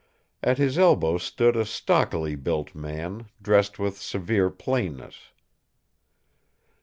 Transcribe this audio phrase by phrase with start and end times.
[0.41, 5.25] At his elbow stood a stockily built man, dressed with severe plainness.